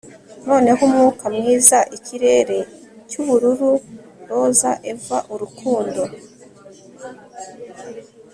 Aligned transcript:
Noneho 0.47 0.79
umwuka 0.87 1.25
mwiza 1.35 1.77
ikirere 1.97 2.57
cyubururu 3.09 3.71
roza 4.29 4.71
Eva 4.91 5.17
urukundo 5.33 6.01